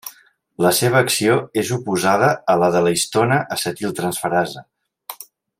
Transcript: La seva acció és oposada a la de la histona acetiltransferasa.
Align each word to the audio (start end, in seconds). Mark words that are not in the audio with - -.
La 0.65 0.71
seva 0.77 1.01
acció 1.03 1.35
és 1.63 1.69
oposada 1.77 2.31
a 2.53 2.57
la 2.63 2.71
de 2.79 2.83
la 2.87 2.97
histona 2.97 3.41
acetiltransferasa. 3.59 4.69